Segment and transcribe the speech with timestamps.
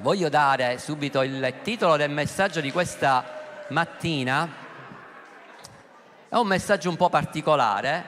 [0.00, 3.24] voglio dare subito il titolo del messaggio di questa
[3.68, 4.66] mattina.
[6.28, 8.04] È un messaggio un po' particolare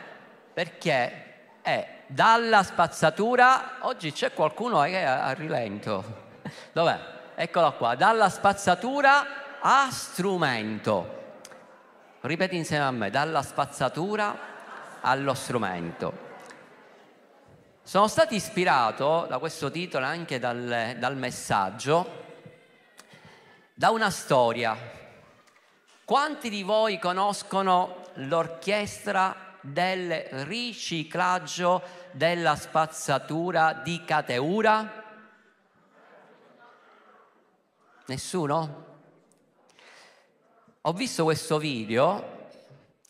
[0.52, 6.04] perché è dalla spazzatura, oggi c'è qualcuno che è a rilento,
[6.72, 6.98] dov'è?
[7.34, 11.18] Eccolo qua, dalla spazzatura a strumento.
[12.20, 14.36] Ripeti insieme a me, dalla spazzatura
[15.00, 16.29] allo strumento.
[17.90, 22.08] Sono stato ispirato da questo titolo anche dal, dal messaggio,
[23.74, 24.78] da una storia.
[26.04, 30.12] Quanti di voi conoscono l'orchestra del
[30.44, 35.04] riciclaggio della spazzatura di Cateura?
[38.06, 38.84] Nessuno?
[40.82, 42.50] Ho visto questo video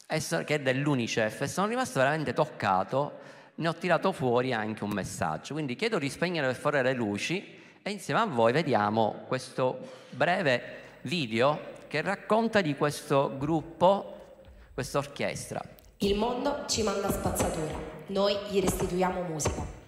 [0.07, 3.20] che è dell'Unicef e sono rimasto veramente toccato
[3.61, 5.53] ne ho tirato fuori anche un messaggio.
[5.55, 9.79] Quindi chiedo di spegnere per favore le luci e insieme a voi vediamo questo
[10.11, 14.39] breve video che racconta di questo gruppo,
[14.73, 15.63] questa orchestra.
[15.99, 19.79] Il mondo ci manda spazzatura, noi gli restituiamo musica.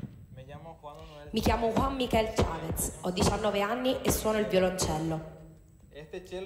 [1.31, 5.31] Mi chiamo Juan Michael Chavez, ho 19 anni e suono il violoncello.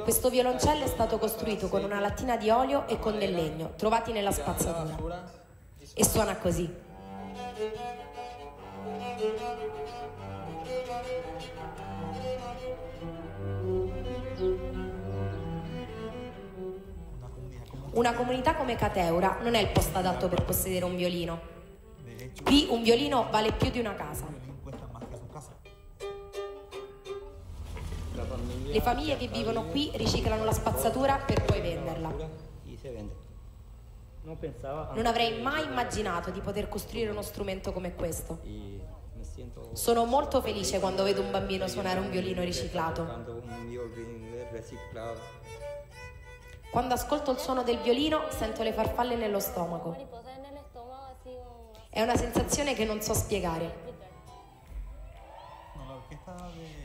[0.04, 4.12] Questo violoncello è stato costruito con una lattina di olio e con del legno, trovati
[4.12, 5.44] nella spazzatura.
[5.92, 6.85] E suona così.
[17.92, 21.40] Una comunità come Cateura non è il posto adatto per possedere un violino.
[22.44, 24.26] Qui un violino vale più di una casa.
[28.64, 32.14] Le famiglie che vivono qui riciclano la spazzatura per poi venderla.
[34.94, 38.40] Non avrei mai immaginato di poter costruire uno strumento come questo.
[39.72, 43.04] Sono molto felice quando vedo un bambino suonare un violino riciclato.
[46.70, 49.94] Quando ascolto il suono del violino sento le farfalle nello stomaco.
[51.88, 53.84] È una sensazione che non so spiegare.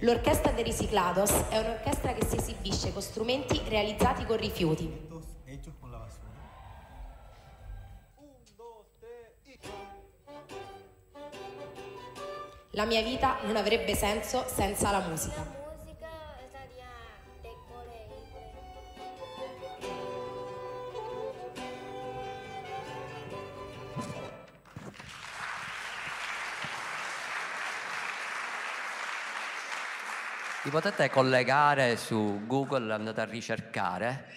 [0.01, 5.10] L'orchestra de Riciclados è un'orchestra che si esibisce con strumenti realizzati con rifiuti.
[12.75, 15.59] La mia vita non avrebbe senso senza la musica.
[30.63, 34.27] Vi potete collegare su Google, andate a ricercare.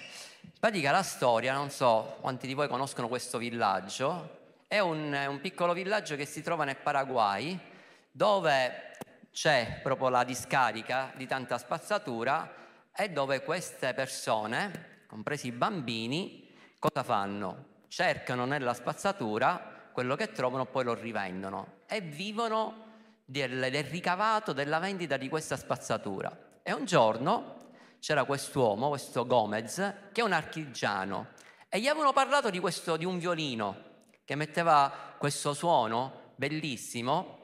[0.40, 5.40] In pratica la storia, non so quanti di voi conoscono questo villaggio, è un, un
[5.40, 7.72] piccolo villaggio che si trova nel Paraguay,
[8.16, 8.92] dove
[9.32, 12.54] c'è proprio la discarica di tanta spazzatura
[12.94, 16.48] e dove queste persone, compresi i bambini,
[16.78, 17.82] cosa fanno?
[17.88, 22.84] Cercano nella spazzatura quello che trovano, poi lo rivendono e vivono
[23.24, 26.60] del, del ricavato della vendita di questa spazzatura.
[26.62, 29.74] E un giorno c'era quest'uomo, questo Gomez,
[30.12, 31.30] che è un archigiano,
[31.68, 33.92] e gli avevano parlato di, questo, di un violino
[34.24, 37.43] che metteva questo suono bellissimo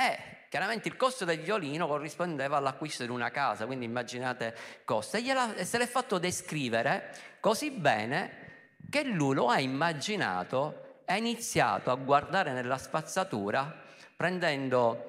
[0.00, 4.54] e chiaramente il costo del violino corrispondeva all'acquisto di una casa, quindi immaginate
[4.84, 5.16] costo.
[5.16, 11.16] E, gliela, se l'è fatto descrivere così bene che lui lo ha immaginato e ha
[11.16, 13.74] iniziato a guardare nella spazzatura
[14.14, 15.08] prendendo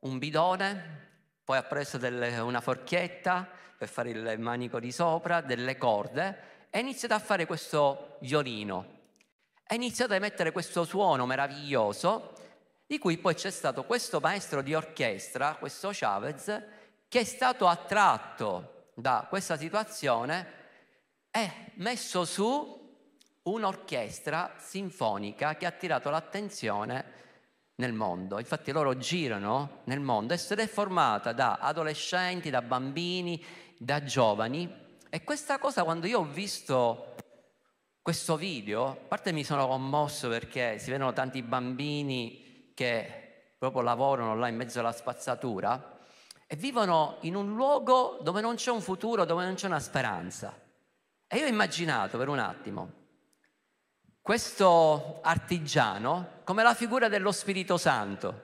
[0.00, 1.04] un bidone,
[1.42, 3.48] poi ha preso delle, una forchietta
[3.78, 8.94] per fare il manico di sopra, delle corde e ha iniziato a fare questo violino.
[9.66, 12.34] Ha iniziato a emettere questo suono meraviglioso
[12.86, 16.62] di cui poi c'è stato questo maestro di orchestra, questo Chavez,
[17.08, 20.54] che è stato attratto da questa situazione
[21.30, 22.84] e messo su
[23.42, 27.12] un'orchestra sinfonica che ha attirato l'attenzione
[27.76, 28.38] nel mondo.
[28.38, 33.44] Infatti loro girano nel mondo ed è formata da adolescenti, da bambini,
[33.76, 34.84] da giovani.
[35.10, 37.14] E questa cosa quando io ho visto
[38.00, 42.45] questo video, a parte mi sono commosso perché si vedono tanti bambini
[42.76, 45.96] che proprio lavorano là in mezzo alla spazzatura
[46.46, 50.54] e vivono in un luogo dove non c'è un futuro, dove non c'è una speranza.
[51.26, 53.04] E io ho immaginato per un attimo
[54.26, 58.42] questo artigiano come la figura dello Spirito Santo,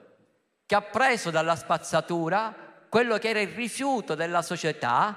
[0.65, 5.13] che ha preso dalla spazzatura quello che era il rifiuto della società,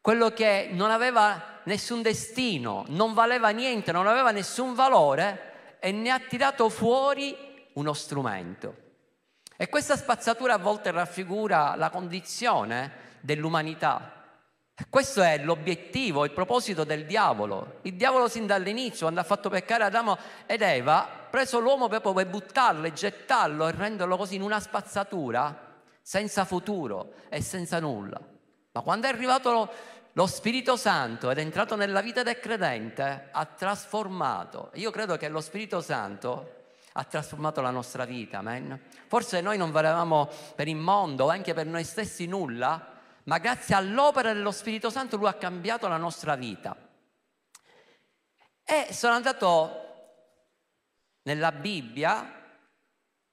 [0.00, 6.10] quello che non aveva nessun destino, non valeva niente, non aveva nessun valore e ne
[6.10, 8.82] ha tirato fuori uno strumento.
[9.56, 14.22] E questa spazzatura a volte raffigura la condizione dell'umanità.
[14.90, 17.78] Questo è l'obiettivo, il proposito del diavolo.
[17.82, 22.12] Il diavolo sin dall'inizio, quando ha fatto peccare Adamo ed Eva, ha preso l'uomo proprio
[22.12, 25.72] per buttarlo e gettarlo e renderlo così in una spazzatura
[26.02, 28.20] senza futuro e senza nulla.
[28.72, 29.70] Ma quando è arrivato
[30.12, 34.70] lo Spirito Santo ed è entrato nella vita del credente, ha trasformato.
[34.74, 36.53] Io credo che lo Spirito Santo
[36.96, 38.80] ha trasformato la nostra vita, amen.
[39.08, 42.92] Forse noi non valevamo per il mondo, anche per noi stessi nulla,
[43.24, 46.76] ma grazie all'opera dello Spirito Santo lui ha cambiato la nostra vita.
[48.62, 49.80] E sono andato
[51.22, 52.32] nella Bibbia a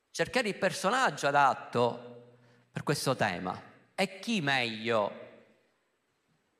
[0.10, 2.38] cercare il personaggio adatto
[2.72, 3.70] per questo tema.
[3.94, 5.12] E chi meglio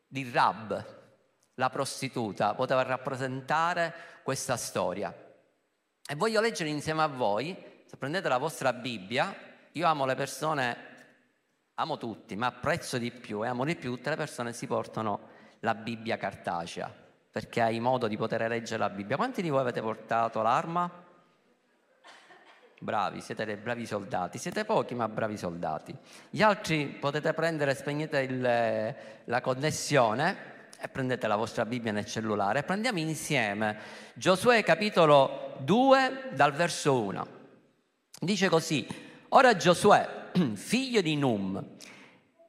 [0.06, 1.00] di Rab,
[1.56, 5.30] la prostituta, poteva rappresentare questa storia?
[6.12, 7.56] E voglio leggere insieme a voi,
[7.86, 9.34] se prendete la vostra Bibbia,
[9.72, 10.78] io amo le persone
[11.76, 14.68] amo tutti, ma apprezzo di più e amo di più tutte le persone che si
[14.68, 15.30] portano
[15.62, 16.94] la Bibbia cartacea,
[17.32, 19.16] perché hai modo di poter leggere la Bibbia.
[19.16, 20.92] Quanti di voi avete portato l'arma?
[22.78, 25.96] Bravi, siete dei bravi soldati, siete pochi ma bravi soldati.
[26.30, 32.64] Gli altri potete prendere, spegnete il, la connessione e prendete la vostra Bibbia nel cellulare
[32.64, 33.78] prendiamo insieme
[34.16, 37.28] Giosuè capitolo 2 dal verso 1.
[38.20, 38.88] Dice così,
[39.30, 41.64] ora Giosuè figlio di Num,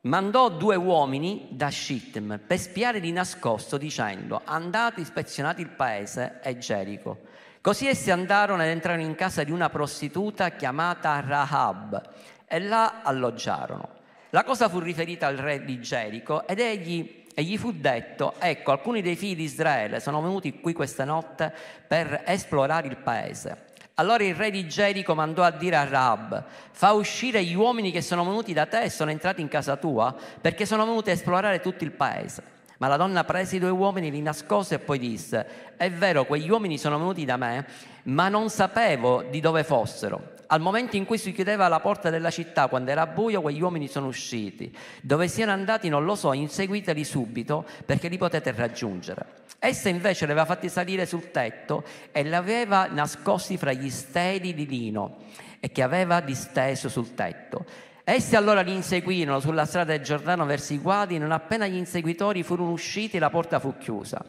[0.02, 6.56] mandò due uomini da Shittim per spiare di nascosto dicendo andate ispezionate il paese e
[6.58, 7.20] Gerico.
[7.60, 12.02] Così essi andarono ed entrarono in casa di una prostituta chiamata Rahab
[12.46, 14.00] e là alloggiarono.
[14.30, 18.72] La cosa fu riferita al re di Gerico ed egli, e gli fu detto, ecco
[18.72, 21.52] alcuni dei figli di Israele sono venuti qui questa notte
[21.86, 23.70] per esplorare il paese.
[23.94, 28.00] Allora il re di Gerico mandò a dire a Rahab, fa uscire gli uomini che
[28.00, 31.60] sono venuti da te e sono entrati in casa tua, perché sono venuti a esplorare
[31.60, 32.42] tutto il paese.
[32.78, 36.50] Ma la donna prese i due uomini, li nascose e poi disse, è vero, quegli
[36.50, 37.66] uomini sono venuti da me,
[38.04, 40.32] ma non sapevo di dove fossero.
[40.52, 43.88] Al momento in cui si chiudeva la porta della città, quando era buio, quegli uomini
[43.88, 44.70] sono usciti.
[45.00, 49.24] Dove siano andati non lo so, inseguiteli subito perché li potete raggiungere.
[49.58, 54.52] Essa invece li aveva fatti salire sul tetto e li aveva nascosti fra gli steli
[54.52, 55.20] di lino
[55.58, 57.64] e che aveva disteso sul tetto.
[58.04, 62.42] Essi allora li inseguirono sulla strada del Giordano verso i guadi, non appena gli inseguitori
[62.42, 64.22] furono usciti la porta fu chiusa.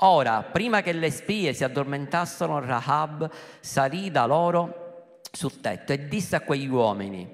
[0.00, 3.30] Ora, prima che le spie si addormentassero, Rahab
[3.60, 4.86] salì da loro
[5.38, 7.24] sul tetto e disse a quegli uomini,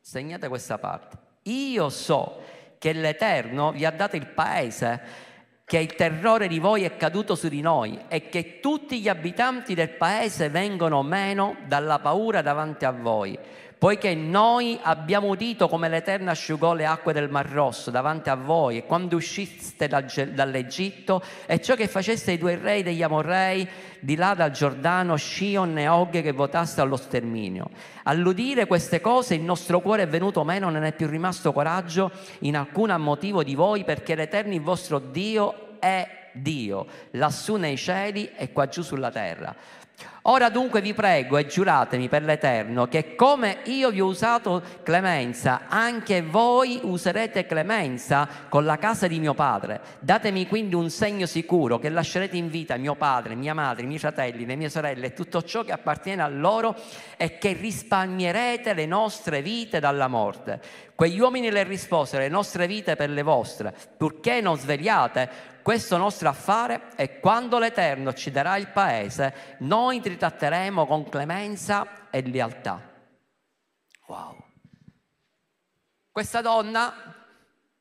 [0.00, 2.42] segnate questa parte, io so
[2.76, 5.30] che l'Eterno vi ha dato il paese
[5.64, 9.74] che il terrore di voi è caduto su di noi e che tutti gli abitanti
[9.74, 13.38] del paese vengono meno dalla paura davanti a voi,
[13.82, 18.76] poiché noi abbiamo udito come l'Eterno asciugò le acque del Mar Rosso davanti a voi
[18.76, 23.68] e quando usciste dall'Egitto e ciò che faceste i due re degli Amorrei
[23.98, 27.70] di là dal Giordano, Shion e Og che votaste allo sterminio.
[28.04, 32.12] All'udire queste cose il nostro cuore è venuto meno, non è più rimasto coraggio
[32.42, 38.30] in alcun motivo di voi perché l'Eterno il vostro Dio è Dio, lassù nei cieli
[38.36, 39.54] e qua giù sulla terra.
[40.26, 45.62] Ora dunque vi prego e giuratemi per l'Eterno che come io vi ho usato clemenza,
[45.68, 49.80] anche voi userete clemenza con la casa di mio padre.
[49.98, 53.98] Datemi quindi un segno sicuro che lascerete in vita mio padre, mia madre, i miei
[53.98, 56.76] fratelli, le mie sorelle e tutto ciò che appartiene a loro
[57.16, 60.60] e che risparmierete le nostre vite dalla morte.
[60.94, 66.28] Quegli uomini le risposero, le nostre vite per le vostre, purché non svegliate questo nostro
[66.28, 72.90] affare e quando l'Eterno ci darà il paese, noi tratteremo con clemenza e lealtà.
[74.06, 74.44] Wow.
[76.10, 77.14] Questa donna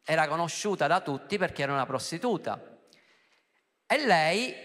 [0.06, 2.60] era conosciuta da tutti perché era una prostituta
[3.88, 4.56] e lei,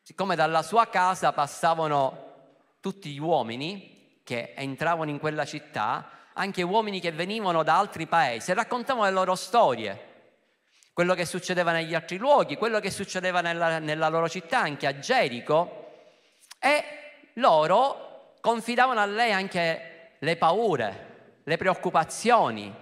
[0.00, 2.24] siccome dalla sua casa passavano
[2.80, 8.52] tutti gli uomini che entravano in quella città, anche uomini che venivano da altri paesi,
[8.52, 10.05] raccontavano le loro storie
[10.96, 14.98] quello che succedeva negli altri luoghi, quello che succedeva nella, nella loro città, anche a
[14.98, 15.90] Gerico,
[16.58, 16.84] e
[17.34, 22.74] loro confidavano a lei anche le paure, le preoccupazioni,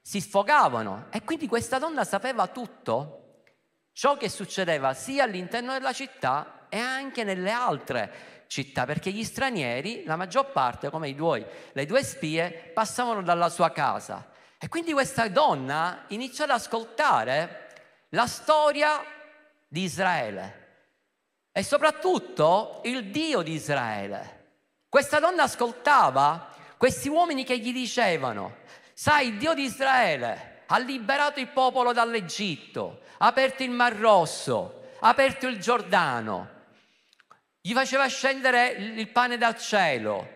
[0.00, 1.06] si sfogavano.
[1.10, 3.44] E quindi questa donna sapeva tutto
[3.92, 8.12] ciò che succedeva sia all'interno della città e anche nelle altre
[8.48, 13.48] città, perché gli stranieri, la maggior parte, come i due, le due spie, passavano dalla
[13.48, 14.32] sua casa
[14.64, 17.68] e quindi questa donna iniziò ad ascoltare
[18.08, 19.04] la storia
[19.68, 20.62] di Israele
[21.52, 24.52] e soprattutto il Dio di Israele.
[24.88, 28.56] Questa donna ascoltava questi uomini che gli dicevano,
[28.94, 34.92] sai, il Dio di Israele ha liberato il popolo dall'Egitto, ha aperto il Mar Rosso,
[35.00, 36.48] ha aperto il Giordano,
[37.60, 40.26] gli faceva scendere il pane dal cielo,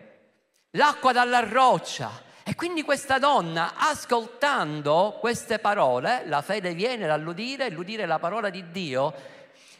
[0.73, 2.27] l'acqua dalla roccia.
[2.49, 8.71] E quindi questa donna, ascoltando queste parole, la fede viene dall'udire, l'udire la parola di
[8.71, 9.13] Dio,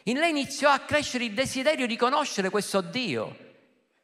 [0.04, 3.36] in lei iniziò a crescere il desiderio di conoscere questo Dio.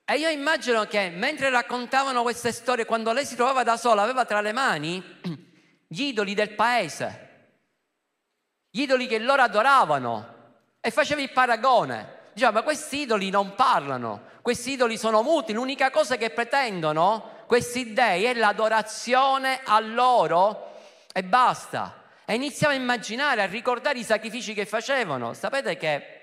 [0.04, 4.24] E io immagino che mentre raccontavano queste storie, quando lei si trovava da sola, aveva
[4.24, 5.00] tra le mani
[5.86, 7.50] gli idoli del paese,
[8.68, 10.34] gli idoli che loro adoravano,
[10.80, 12.14] e faceva il paragone.
[12.32, 17.92] Diceva, ma questi idoli non parlano, questi idoli sono muti, l'unica cosa che pretendono questi
[17.92, 20.74] dei è l'adorazione a loro
[21.12, 22.02] e basta.
[22.24, 25.32] E iniziamo a immaginare, a ricordare i sacrifici che facevano.
[25.32, 26.16] Sapete che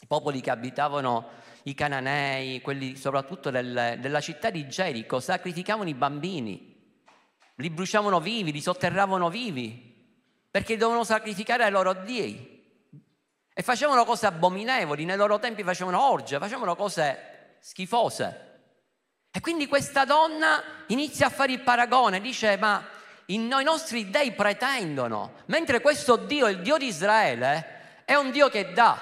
[0.00, 1.28] i popoli che abitavano
[1.62, 6.74] i cananei, quelli soprattutto del, della città di Gerico, sacrificavano i bambini,
[7.54, 9.94] li bruciavano vivi, li sotterravano vivi,
[10.50, 12.54] perché dovevano sacrificare ai loro dei.
[13.54, 18.45] E facevano cose abominevoli, nei loro tempi facevano orge, facevano cose schifose.
[19.36, 22.82] E quindi questa donna inizia a fare il paragone, dice ma
[23.26, 28.72] i nostri dei pretendono, mentre questo Dio, il Dio di Israele, è un Dio che
[28.72, 28.98] dà,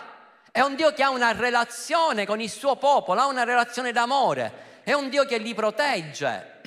[0.51, 4.81] è un Dio che ha una relazione con il suo popolo, ha una relazione d'amore,
[4.83, 6.61] è un Dio che li protegge,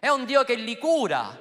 [0.00, 1.38] è un Dio che li cura,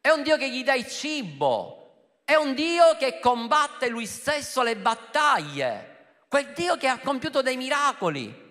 [0.00, 4.62] è un Dio che gli dà il cibo, è un Dio che combatte lui stesso
[4.62, 5.96] le battaglie,
[6.28, 8.46] quel Dio che ha compiuto dei miracoli.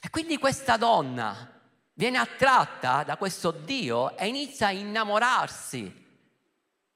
[0.00, 1.48] E quindi questa donna
[1.94, 6.02] viene attratta da questo Dio e inizia a innamorarsi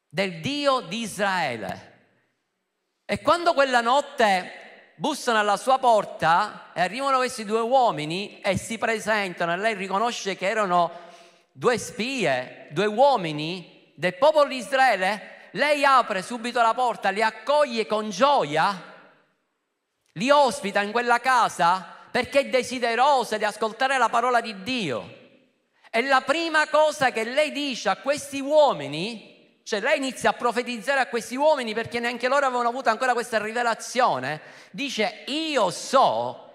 [0.08, 1.96] del Dio di Israele.
[3.04, 8.76] E quando quella notte bussano alla sua porta e arrivano questi due uomini e si
[8.76, 10.90] presentano e lei riconosce che erano
[11.52, 17.86] due spie, due uomini del popolo di Israele, lei apre subito la porta, li accoglie
[17.86, 18.94] con gioia,
[20.12, 25.16] li ospita in quella casa perché è desiderosa di ascoltare la parola di Dio.
[25.88, 30.98] E la prima cosa che lei dice a questi uomini cioè lei inizia a profetizzare
[30.98, 34.40] a questi uomini perché neanche loro avevano avuto ancora questa rivelazione.
[34.72, 36.54] Dice, io so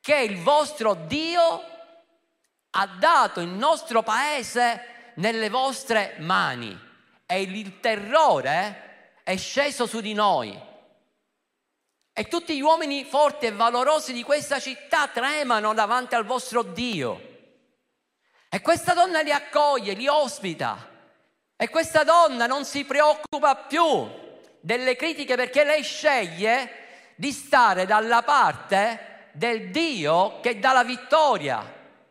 [0.00, 1.62] che il vostro Dio
[2.70, 6.78] ha dato il nostro paese nelle vostre mani
[7.24, 10.70] e il terrore è sceso su di noi.
[12.14, 17.30] E tutti gli uomini forti e valorosi di questa città tremano davanti al vostro Dio.
[18.50, 20.90] E questa donna li accoglie, li ospita.
[21.56, 24.10] E questa donna non si preoccupa più
[24.60, 26.80] delle critiche perché lei sceglie
[27.16, 31.64] di stare dalla parte del Dio che dà la vittoria,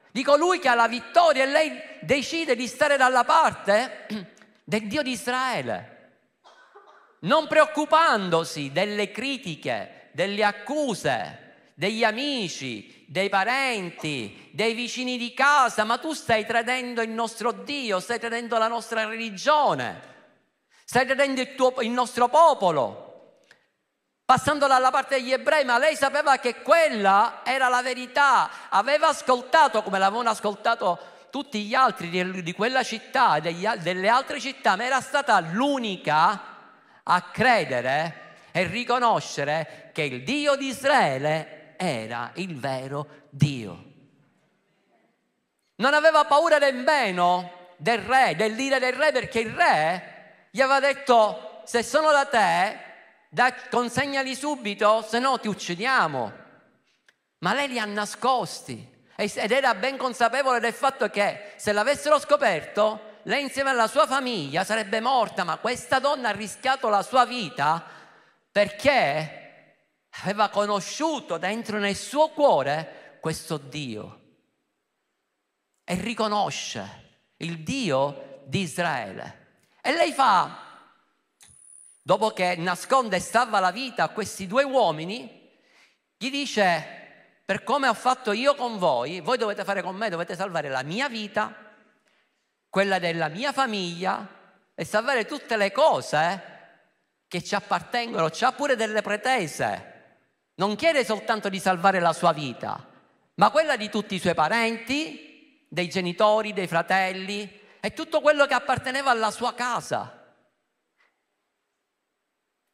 [0.09, 4.07] di colui che ha la vittoria e lei decide di stare dalla parte
[4.63, 5.90] del Dio di Israele,
[7.21, 15.97] non preoccupandosi delle critiche, delle accuse, degli amici, dei parenti, dei vicini di casa, ma
[15.97, 20.01] tu stai tradendo il nostro Dio, stai tradendo la nostra religione,
[20.85, 23.09] stai tradendo il, tuo, il nostro popolo.
[24.23, 29.83] Passando dalla parte degli ebrei, ma lei sapeva che quella era la verità, aveva ascoltato
[29.83, 30.99] come l'avevano ascoltato
[31.29, 33.41] tutti gli altri di, di quella città e
[33.79, 36.50] delle altre città, ma era stata l'unica
[37.03, 43.85] a credere e riconoscere che il Dio di Israele era il vero Dio.
[45.75, 50.79] Non aveva paura nemmeno del re, del dire del re, perché il re gli aveva
[50.79, 52.79] detto se sono da te,
[53.29, 56.39] da, consegnali subito, se no ti uccidiamo.
[57.39, 63.10] Ma lei li ha nascosti ed era ben consapevole del fatto che se l'avessero scoperto,
[63.23, 67.83] lei insieme alla sua famiglia sarebbe morta, ma questa donna ha rischiato la sua vita
[68.51, 69.39] perché
[70.21, 74.19] aveva conosciuto dentro nel suo cuore questo Dio
[75.83, 79.39] e riconosce il Dio di Israele.
[79.81, 80.89] E lei fa,
[82.01, 85.49] dopo che nasconde e salva la vita a questi due uomini,
[86.17, 90.35] gli dice, per come ho fatto io con voi, voi dovete fare con me, dovete
[90.35, 91.70] salvare la mia vita,
[92.71, 94.27] quella della mia famiglia
[94.73, 96.49] e salvare tutte le cose
[97.27, 99.91] che ci appartengono, c'ha pure delle pretese
[100.61, 102.87] non chiede soltanto di salvare la sua vita,
[103.35, 108.53] ma quella di tutti i suoi parenti, dei genitori, dei fratelli e tutto quello che
[108.53, 110.35] apparteneva alla sua casa.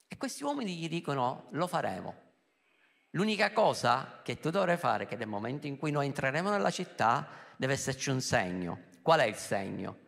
[0.06, 2.26] E questi uomini gli dicono, lo faremo.
[3.12, 6.72] L'unica cosa che tu dovrai fare è che nel momento in cui noi entreremo nella
[6.72, 7.26] città
[7.56, 8.87] deve esserci un segno.
[9.08, 10.00] Qual è il segno?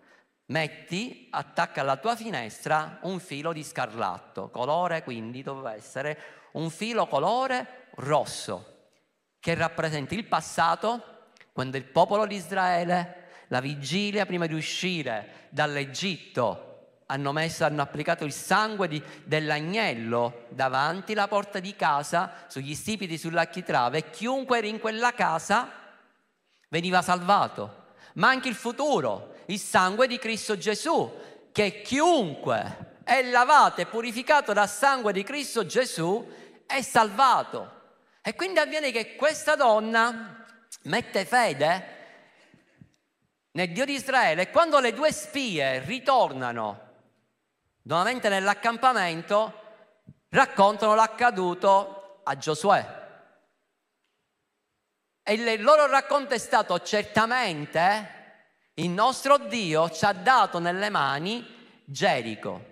[0.47, 6.19] Metti, attacca alla tua finestra un filo di scarlatto, colore quindi doveva essere
[6.51, 8.89] un filo colore rosso,
[9.39, 17.03] che rappresenta il passato, quando il popolo di Israele, la vigilia prima di uscire dall'Egitto,
[17.05, 23.17] hanno, messo, hanno applicato il sangue di, dell'agnello davanti alla porta di casa, sugli stipiti,
[23.17, 25.71] sull'architrave, e chiunque era in quella casa
[26.67, 27.78] veniva salvato.
[28.13, 31.11] Ma anche il futuro, il sangue di Cristo Gesù,
[31.51, 36.27] che chiunque è lavato e purificato dal sangue di Cristo Gesù
[36.65, 37.77] è salvato.
[38.21, 40.45] E quindi avviene che questa donna
[40.83, 41.97] mette fede
[43.51, 46.87] nel Dio di Israele e quando le due spie ritornano
[47.83, 49.61] nuovamente nell'accampamento,
[50.29, 52.98] raccontano l'accaduto a Giosuè.
[55.29, 58.17] E il loro racconto è stato certamente
[58.73, 61.45] il nostro Dio ci ha dato nelle mani
[61.85, 62.65] Gerico.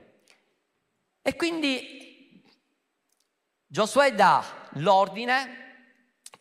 [1.21, 2.43] E quindi
[3.67, 4.43] Giosuè dà
[4.77, 5.65] l'ordine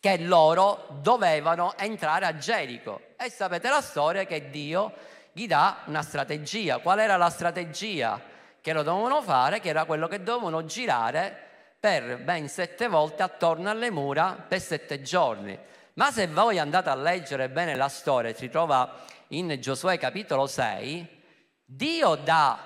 [0.01, 3.09] che loro dovevano entrare a Gerico.
[3.19, 4.95] E sapete la storia che Dio
[5.33, 6.79] gli dà una strategia.
[6.79, 8.35] Qual era la strategia?
[8.63, 11.45] che lo dovevano fare, che era quello che dovevano girare
[11.79, 15.57] per ben sette volte attorno alle mura per sette giorni.
[15.97, 21.09] Ma se voi andate a leggere bene la storia, si trova in Giosuè capitolo 6,
[21.65, 22.59] Dio dà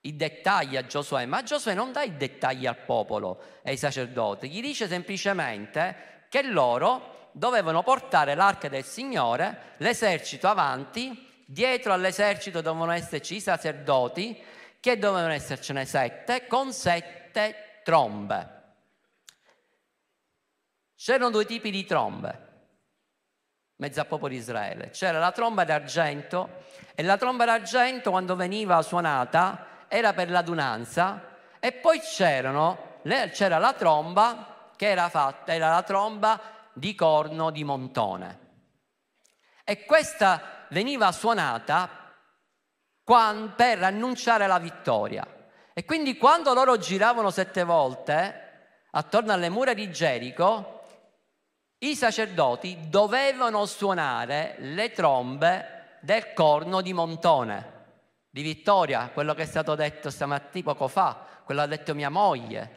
[0.00, 4.48] i dettagli a Giosuè, ma Giosuè non dà i dettagli al popolo e ai sacerdoti,
[4.48, 12.92] gli dice semplicemente che loro dovevano portare l'arca del Signore, l'esercito avanti, dietro all'esercito dovevano
[12.92, 14.42] esserci i sacerdoti
[14.80, 18.57] che dovevano essercene sette, con sette trombe.
[21.00, 22.46] C'erano due tipi di trombe,
[23.76, 24.90] mezzo popolo di Israele.
[24.90, 26.64] C'era la tromba d'argento
[26.96, 32.98] e la tromba d'argento quando veniva suonata era per l'adunanza e poi c'erano,
[33.30, 36.40] c'era la tromba che era fatta, era la tromba
[36.72, 38.38] di corno di montone.
[39.62, 41.88] E questa veniva suonata
[43.04, 45.24] per annunciare la vittoria.
[45.72, 48.46] E quindi quando loro giravano sette volte
[48.90, 50.74] attorno alle mura di Gerico,
[51.80, 57.76] i sacerdoti dovevano suonare le trombe del corno di montone,
[58.30, 62.76] di vittoria, quello che è stato detto stamattina poco fa, quello ha detto mia moglie.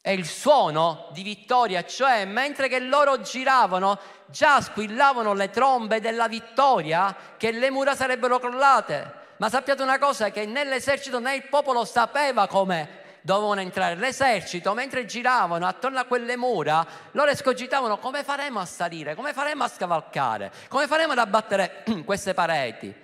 [0.00, 6.28] È il suono di vittoria, cioè mentre che loro giravano, già squillavano le trombe della
[6.28, 9.22] vittoria che le mura sarebbero crollate.
[9.36, 13.94] Ma sappiate una cosa, che nell'esercito né il popolo sapeva come dovevano entrare.
[13.94, 19.64] L'esercito, mentre giravano attorno a quelle mura, loro escogitavano come faremo a salire, come faremo
[19.64, 22.94] a scavalcare, come faremo ad abbattere queste pareti.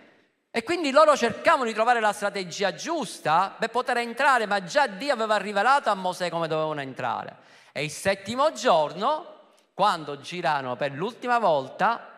[0.51, 5.15] E quindi loro cercavano di trovare la strategia giusta per poter entrare, ma già Dio
[5.15, 7.37] aveva rivelato a Mosè come dovevano entrare.
[7.73, 9.39] E il settimo giorno,
[9.73, 12.09] quando girarono per l'ultima volta,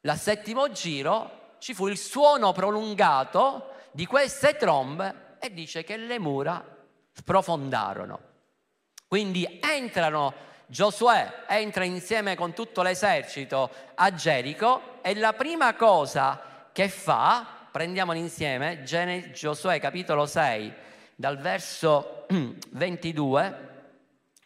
[0.00, 6.18] il settimo giro, ci fu il suono prolungato di queste trombe e dice che le
[6.18, 6.76] mura
[7.18, 8.20] sprofondarono.
[9.08, 16.88] Quindi entrano, Giosuè entra insieme con tutto l'esercito a Gerico e la prima cosa che
[16.88, 20.72] fa, prendiamolo insieme, Giosuè capitolo 6,
[21.16, 22.26] dal verso
[22.70, 23.68] 22,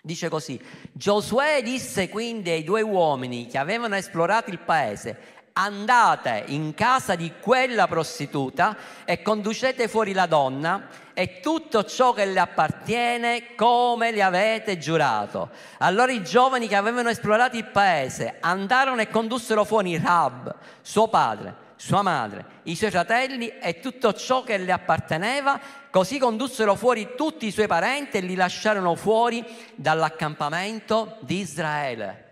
[0.00, 0.61] dice così,
[0.92, 7.32] Giosuè disse quindi ai due uomini che avevano esplorato il paese, andate in casa di
[7.40, 14.22] quella prostituta e conducete fuori la donna e tutto ciò che le appartiene come le
[14.22, 15.50] avete giurato.
[15.78, 21.54] Allora i giovani che avevano esplorato il paese andarono e condussero fuori Rab, suo padre,
[21.76, 25.60] sua madre, i suoi fratelli e tutto ciò che le apparteneva,
[25.90, 32.30] così condussero fuori tutti i suoi parenti e li lasciarono fuori dall'accampamento di Israele.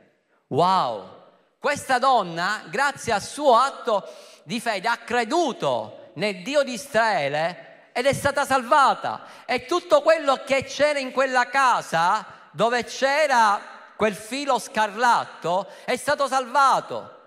[0.48, 1.19] Wow!
[1.60, 4.08] Questa donna, grazie al suo atto
[4.44, 9.26] di fede, ha creduto nel Dio di Israele ed è stata salvata.
[9.44, 13.60] E tutto quello che c'era in quella casa, dove c'era
[13.94, 17.18] quel filo scarlatto, è stato salvato.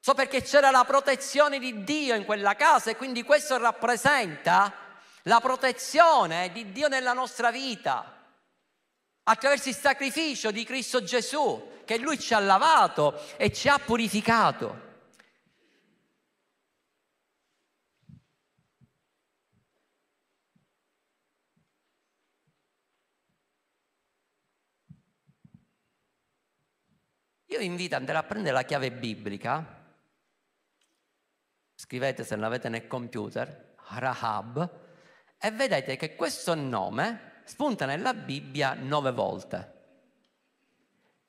[0.00, 4.72] So perché c'era la protezione di Dio in quella casa e quindi questo rappresenta
[5.22, 8.16] la protezione di Dio nella nostra vita
[9.22, 14.86] attraverso il sacrificio di Cristo Gesù che Lui ci ha lavato e ci ha purificato.
[27.46, 29.76] Io vi invito ad andare a prendere la chiave biblica
[31.74, 34.70] scrivete se l'avete nel computer, Rahab,
[35.38, 39.77] e vedete che questo nome spunta nella Bibbia nove volte.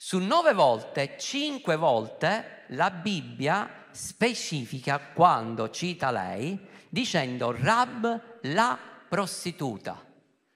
[0.01, 6.57] Su nove volte, cinque volte la Bibbia specifica quando cita lei
[6.87, 10.01] dicendo Rab la prostituta.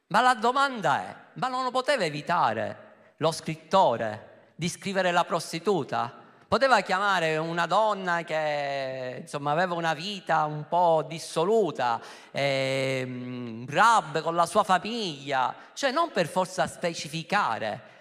[0.08, 6.22] Ma la domanda è, ma non lo poteva evitare lo scrittore di scrivere la prostituta?
[6.48, 12.00] Poteva chiamare una donna che insomma, aveva una vita un po' dissoluta,
[12.32, 17.92] eh, Rab con la sua famiglia, cioè non per forza specificare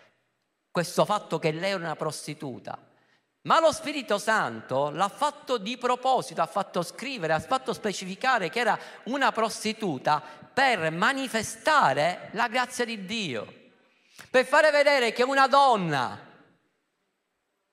[0.72, 2.76] questo fatto che lei era una prostituta.
[3.42, 8.61] Ma lo Spirito Santo l'ha fatto di proposito, ha fatto scrivere, ha fatto specificare che
[8.61, 13.70] era una prostituta per manifestare la grazia di Dio,
[14.30, 16.30] per fare vedere che una donna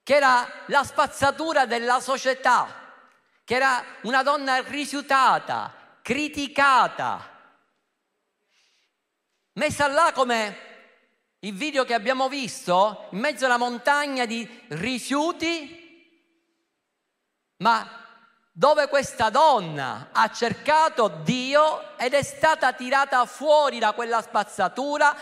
[0.04, 2.96] che era la spazzatura della società,
[3.44, 7.30] che era una donna rifiutata, criticata,
[9.54, 10.69] messa là come
[11.42, 15.78] il video che abbiamo visto, in mezzo alla montagna di rifiuti,
[17.58, 17.88] ma
[18.52, 25.16] dove questa donna ha cercato Dio ed è stata tirata fuori da quella spazzatura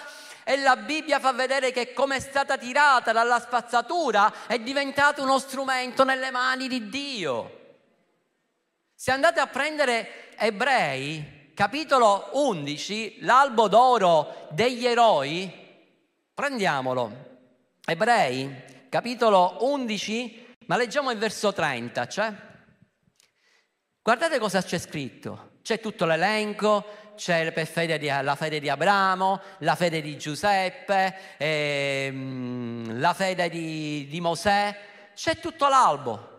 [0.43, 5.38] e la Bibbia fa vedere che come è stata tirata dalla spazzatura è diventato uno
[5.38, 7.51] strumento nelle mani di Dio.
[8.95, 15.66] Se andate a prendere Ebrei, capitolo 11, l'albo d'oro degli eroi,
[16.38, 17.12] Prendiamolo.
[17.84, 22.32] Ebrei, capitolo 11, ma leggiamo il verso 30, cioè
[24.04, 25.54] guardate cosa c'è scritto.
[25.63, 33.50] C'è tutto l'elenco, c'è la fede di, Abramo, la fede di Giuseppe, ehm, la fede
[33.50, 34.80] di, di Mosè,
[35.15, 36.36] c'è tutto l'albo.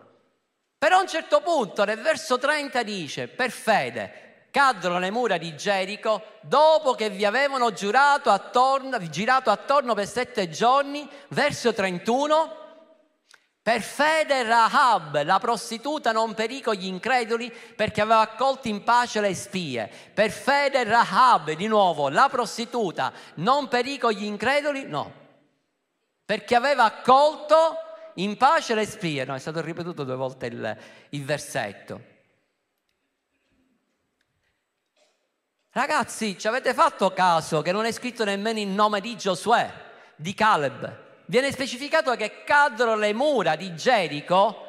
[0.77, 5.55] Però a un certo punto nel verso 30 dice, per fede, caddero le mura di
[5.55, 12.57] Gerico dopo che vi avevano giurato attorno, girato attorno per sette giorni, verso 31.
[13.61, 19.21] Per fede Rahab, la prostituta, non perì con gli increduli perché aveva accolto in pace
[19.21, 19.91] le spie.
[20.13, 25.13] Per fede Rahab, di nuovo, la prostituta, non perì con gli increduli, no,
[26.25, 27.75] perché aveva accolto
[28.15, 29.25] in pace le spie.
[29.25, 30.77] No, è stato ripetuto due volte il,
[31.09, 32.17] il versetto.
[35.71, 39.71] Ragazzi, ci avete fatto caso che non è scritto nemmeno il nome di Giosuè,
[40.15, 40.97] di Caleb?
[41.25, 44.65] Viene specificato che caddero le mura di Gerico,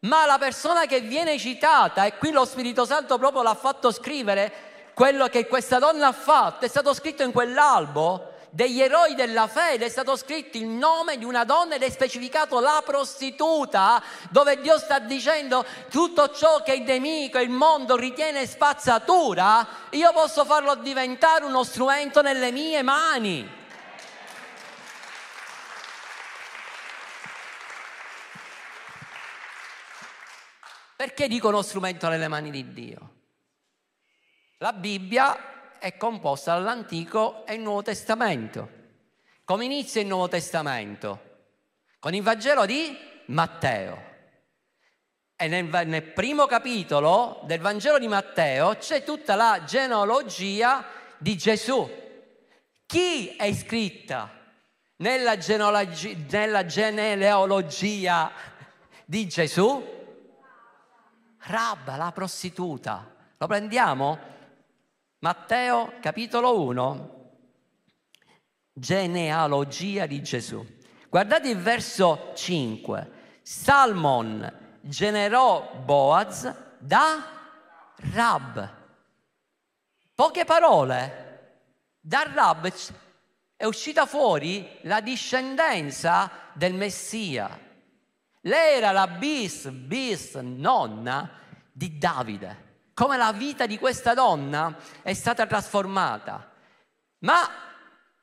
[0.00, 4.52] ma la persona che viene citata, e qui lo Spirito Santo proprio l'ha fatto scrivere,
[4.94, 9.86] quello che questa donna ha fatto, è stato scritto in quell'albo, degli eroi della fede
[9.86, 14.78] è stato scritto il nome di una donna ed è specificato la prostituta, dove Dio
[14.78, 21.46] sta dicendo tutto ciò che il nemico il mondo ritiene spazzatura, io posso farlo diventare
[21.46, 23.60] uno strumento nelle mie mani.
[30.94, 33.14] Perché dico uno strumento nelle mani di Dio?
[34.58, 35.51] La Bibbia
[35.82, 38.68] è composta dall'Antico e il Nuovo Testamento.
[39.44, 41.30] Come inizia il Nuovo Testamento?
[41.98, 44.10] Con il Vangelo di Matteo.
[45.34, 50.84] E nel, nel primo capitolo del Vangelo di Matteo c'è tutta la genealogia
[51.18, 51.90] di Gesù.
[52.86, 54.30] Chi è iscritta
[54.98, 58.30] nella, nella genealogia
[59.04, 59.84] di Gesù?
[61.38, 63.12] Rabba, la prostituta.
[63.36, 64.30] Lo prendiamo?
[65.22, 67.30] Matteo capitolo 1,
[68.72, 70.66] genealogia di Gesù.
[71.08, 73.10] Guardate il verso 5.
[73.40, 77.24] Salmon generò Boaz da
[78.12, 78.70] Rab.
[80.12, 81.60] Poche parole.
[82.00, 82.72] Da Rab
[83.54, 87.60] è uscita fuori la discendenza del Messia.
[88.40, 91.30] Lei era la bis, bis nonna
[91.70, 92.61] di Davide
[92.94, 96.50] come la vita di questa donna è stata trasformata.
[97.18, 97.48] Ma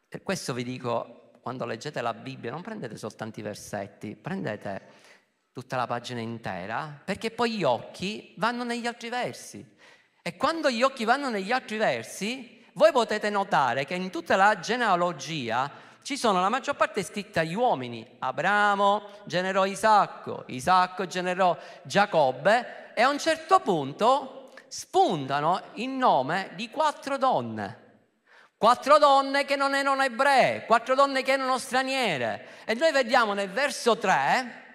[0.07, 5.07] per questo vi dico, quando leggete la Bibbia, non prendete soltanto i versetti, prendete
[5.51, 9.77] tutta la pagina intera, perché poi gli occhi vanno negli altri versi.
[10.21, 14.59] E quando gli occhi vanno negli altri versi, voi potete notare che in tutta la
[14.59, 18.07] genealogia ci sono la maggior parte scritta agli uomini.
[18.19, 24.38] Abramo generò Isacco, Isacco generò Giacobbe e a un certo punto
[24.69, 27.87] spuntano il nome di quattro donne.
[28.57, 32.63] Quattro donne che non erano ebree, quattro donne che erano straniere.
[32.65, 34.67] E noi vediamo nel verso 3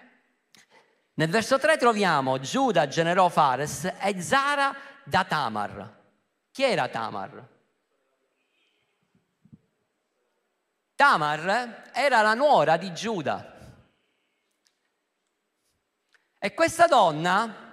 [1.17, 6.03] Nel verso 3 troviamo Giuda generò Fares e Zara da Tamar.
[6.51, 7.47] Chi era Tamar?
[10.95, 13.53] Tamar era la nuora di Giuda.
[16.37, 17.64] E questa donna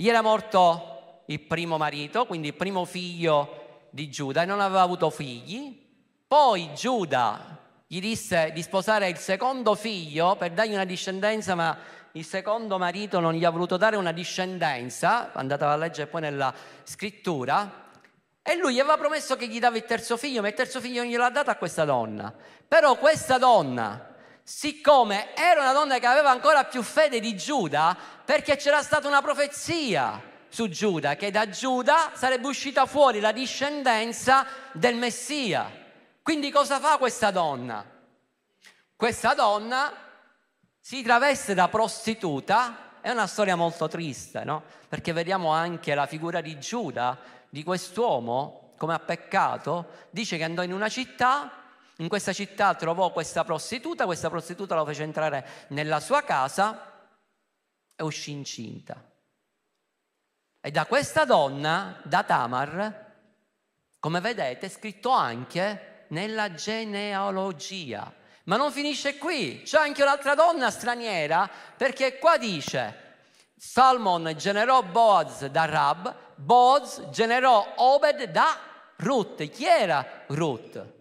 [0.00, 4.80] gli era morto il primo marito, quindi il primo figlio di Giuda, e non aveva
[4.80, 5.78] avuto figli.
[6.26, 11.76] Poi Giuda gli disse di sposare il secondo figlio per dargli una discendenza, ma
[12.12, 16.54] il secondo marito non gli ha voluto dare una discendenza, andate a leggere poi nella
[16.82, 17.88] scrittura,
[18.40, 21.02] e lui gli aveva promesso che gli dava il terzo figlio, ma il terzo figlio
[21.02, 22.34] non gliel'ha dato a questa donna.
[22.66, 24.09] Però questa donna,
[24.50, 29.22] siccome era una donna che aveva ancora più fede di Giuda, perché c'era stata una
[29.22, 35.70] profezia su Giuda, che da Giuda sarebbe uscita fuori la discendenza del Messia.
[36.20, 37.84] Quindi cosa fa questa donna?
[38.96, 39.92] Questa donna
[40.80, 44.64] si traveste da prostituta, è una storia molto triste, no?
[44.88, 47.16] Perché vediamo anche la figura di Giuda,
[47.48, 51.59] di quest'uomo, come ha peccato, dice che andò in una città,
[52.00, 57.08] in questa città trovò questa prostituta, questa prostituta lo fece entrare nella sua casa
[57.94, 59.04] e uscì incinta.
[60.62, 63.08] E da questa donna, da Tamar,
[63.98, 68.10] come vedete, è scritto anche nella genealogia.
[68.44, 73.08] Ma non finisce qui, c'è anche un'altra donna straniera, perché qua dice,
[73.56, 78.58] Salmon generò Boaz da Rab, Boaz generò Obed da
[78.96, 79.46] Ruth.
[79.50, 80.98] Chi era Ruth?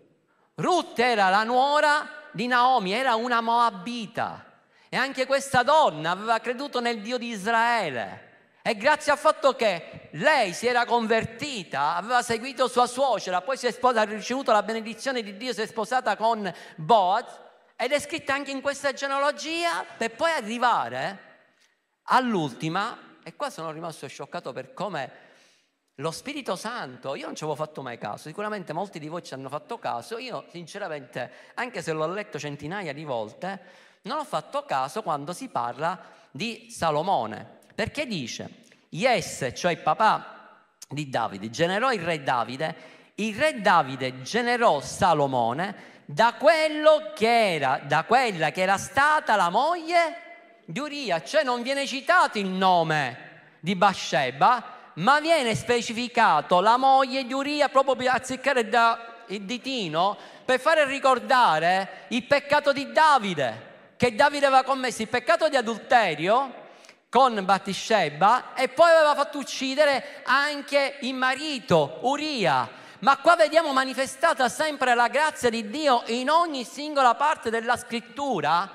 [0.59, 4.45] Ruth era la nuora di Naomi, era una moabita.
[4.89, 8.27] E anche questa donna aveva creduto nel Dio di Israele.
[8.61, 13.67] E grazie al fatto che lei si era convertita, aveva seguito sua suocera, poi si
[13.67, 17.39] è sposata, ha ricevuto la benedizione di Dio, si è sposata con Boaz,
[17.77, 21.27] ed è scritta anche in questa genealogia per poi arrivare
[22.03, 25.28] all'ultima, e qua sono rimasto scioccato per come
[25.99, 29.33] lo Spirito Santo, io non ci avevo fatto mai caso, sicuramente molti di voi ci
[29.33, 33.59] hanno fatto caso, io sinceramente, anche se l'ho letto centinaia di volte,
[34.03, 35.99] non ho fatto caso quando si parla
[36.31, 37.57] di Salomone.
[37.75, 42.75] Perché dice, Yes, cioè il papà di Davide, generò il re Davide,
[43.15, 49.49] il re Davide generò Salomone da quello che era, da quella che era stata la
[49.49, 53.27] moglie di Uria, cioè non viene citato il nome
[53.59, 60.17] di Bathsheba, ma viene specificato la moglie di Uria proprio per azzeccare da, il ditino
[60.43, 66.67] per fare ricordare il peccato di Davide, che Davide aveva commesso il peccato di adulterio
[67.09, 72.67] con Bathsheba e poi aveva fatto uccidere anche il marito Uria.
[72.99, 78.69] Ma qua vediamo manifestata sempre la grazia di Dio in ogni singola parte della scrittura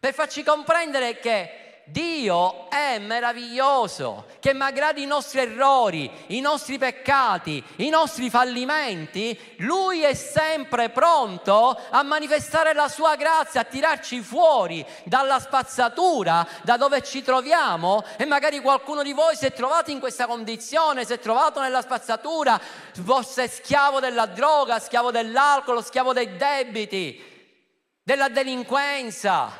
[0.00, 7.62] per farci comprendere che Dio è meraviglioso, che malgrado i nostri errori, i nostri peccati,
[7.76, 14.84] i nostri fallimenti, Lui è sempre pronto a manifestare la sua grazia, a tirarci fuori
[15.04, 18.04] dalla spazzatura, da dove ci troviamo.
[18.18, 21.80] E magari qualcuno di voi si è trovato in questa condizione, si è trovato nella
[21.80, 22.60] spazzatura,
[23.02, 27.18] fosse schiavo della droga, schiavo dell'alcol, schiavo dei debiti,
[28.02, 29.50] della delinquenza,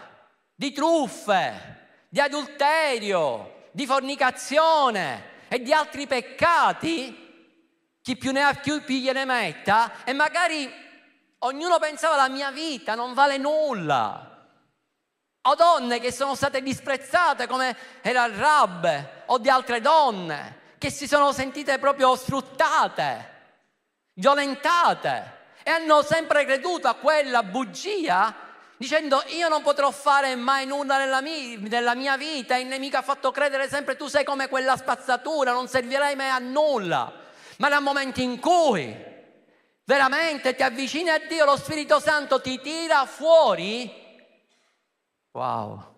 [0.55, 1.77] di truffe
[2.09, 7.27] di adulterio, di fornicazione e di altri peccati,
[8.01, 10.73] chi più ne ha più, gliene metta, e magari
[11.41, 14.25] ognuno pensava la mia vita non vale nulla.
[15.43, 20.91] O donne che sono state disprezzate come era il Rab o di altre donne che
[20.91, 23.37] si sono sentite proprio sfruttate,
[24.15, 28.48] violentate e hanno sempre creduto a quella bugia
[28.79, 33.03] dicendo io non potrò fare mai nulla nella mia, nella mia, vita, il nemico ha
[33.03, 37.13] fatto credere sempre tu sei come quella spazzatura, non servirai mai a nulla.
[37.59, 38.97] Ma nel momento in cui
[39.85, 43.93] veramente ti avvicini a Dio, lo Spirito Santo ti tira fuori,
[45.33, 45.97] wow,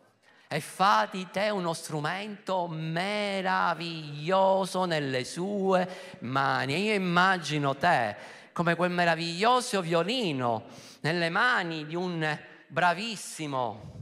[0.48, 6.86] e fa di te uno strumento meraviglioso nelle sue mani.
[6.86, 10.64] Io immagino te come quel meraviglioso violino
[11.00, 12.38] nelle mani di un
[12.70, 13.98] bravissimo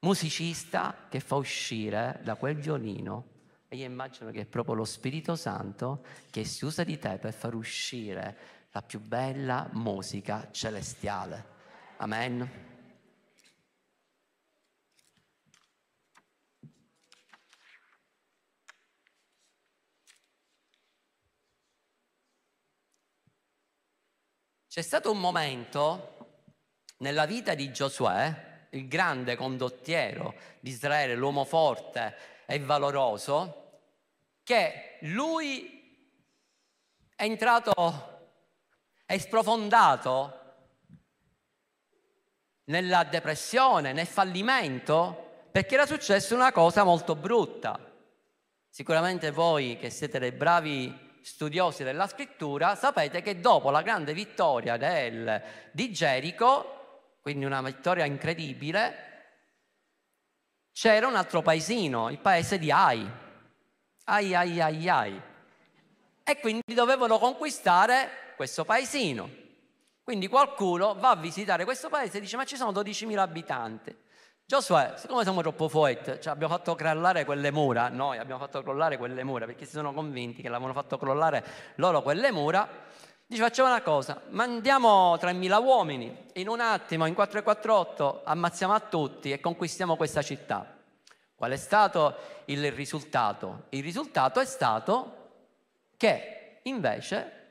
[0.00, 3.32] musicista che fa uscire da quel violino
[3.68, 7.32] e io immagino che è proprio lo Spirito Santo che si usa di te per
[7.32, 8.36] far uscire
[8.70, 11.52] la più bella musica celestiale.
[11.96, 12.72] Amen.
[24.68, 26.13] C'è stato un momento
[26.98, 33.80] nella vita di Giosuè, il grande condottiero di Israele, l'uomo forte e valoroso,
[34.42, 35.82] che lui
[37.14, 37.72] è entrato,
[39.06, 40.40] è sprofondato
[42.64, 47.78] nella depressione, nel fallimento, perché era successa una cosa molto brutta.
[48.68, 54.76] Sicuramente voi che siete dei bravi studiosi della scrittura sapete che dopo la grande vittoria
[54.76, 56.83] del, di Gerico,
[57.24, 59.12] quindi una vittoria incredibile,
[60.72, 63.10] c'era un altro paesino, il paese di Ai.
[64.04, 65.22] Ai ai ai ai.
[66.22, 69.30] E quindi dovevano conquistare questo paesino.
[70.02, 73.96] Quindi qualcuno va a visitare questo paese e dice ma ci sono 12.000 abitanti.
[74.44, 78.98] Giosuè, siccome siamo troppo forti, cioè abbiamo fatto crollare quelle mura, noi abbiamo fatto crollare
[78.98, 81.42] quelle mura perché si sono convinti che l'avevano fatto crollare
[81.76, 82.68] loro quelle mura,
[83.26, 89.32] dice facciamo una cosa, mandiamo 3.000 uomini, in un attimo, in 448, ammazziamo a tutti
[89.32, 90.78] e conquistiamo questa città.
[91.34, 93.64] Qual è stato il risultato?
[93.70, 95.22] Il risultato è stato
[95.96, 97.42] che invece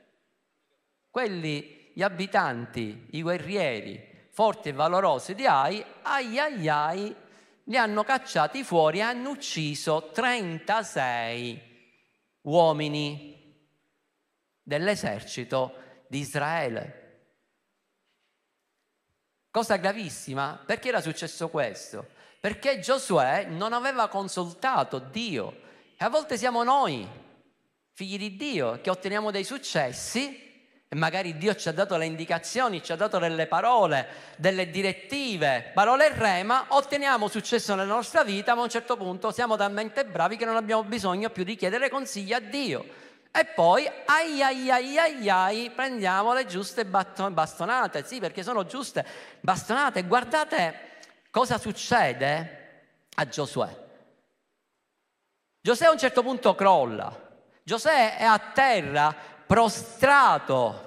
[1.10, 7.16] quelli, gli abitanti, i guerrieri, forti e valorosi di Ai, ai ai ai,
[7.64, 11.72] li hanno cacciati fuori e hanno ucciso 36
[12.42, 13.33] uomini
[14.64, 15.74] dell'esercito
[16.08, 17.02] di Israele.
[19.50, 22.08] Cosa gravissima, perché era successo questo?
[22.40, 25.60] Perché Giosuè non aveva consultato Dio.
[25.96, 27.08] E a volte siamo noi,
[27.92, 30.42] figli di Dio, che otteniamo dei successi
[30.88, 35.70] e magari Dio ci ha dato le indicazioni, ci ha dato delle parole, delle direttive,
[35.72, 40.36] parole rema, otteniamo successo nella nostra vita, ma a un certo punto siamo talmente bravi
[40.36, 42.84] che non abbiamo bisogno più di chiedere consigli a Dio.
[43.36, 49.04] E poi, ai ai ai ai ai, prendiamo le giuste bastonate, sì, perché sono giuste
[49.40, 50.04] bastonate.
[50.04, 50.92] Guardate
[51.30, 53.82] cosa succede a Giosuè.
[55.60, 57.12] Giosuè a un certo punto crolla.
[57.64, 59.12] Giosuè è a terra
[59.44, 60.82] prostrato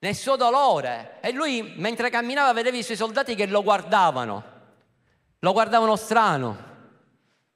[0.00, 4.42] nel suo dolore e lui mentre camminava vedeva i suoi soldati che lo guardavano,
[5.38, 6.56] lo guardavano strano,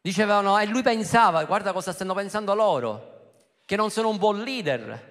[0.00, 3.11] dicevano e lui pensava guarda cosa stanno pensando loro,
[3.64, 5.10] che non sono un buon leader,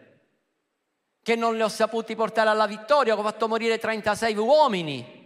[1.23, 5.19] che non li ho saputi portare alla vittoria, che ho fatto morire 36 uomini.